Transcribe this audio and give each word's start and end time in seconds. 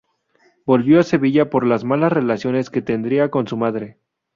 Volvió 0.65 0.99
a 0.99 1.03
Sevilla 1.03 1.51
por 1.51 1.63
las 1.63 1.83
malas 1.83 2.11
relaciones 2.11 2.71
que 2.71 2.81
tendría 2.81 3.29
con 3.29 3.45
su 3.47 3.55
madre. 3.55 3.99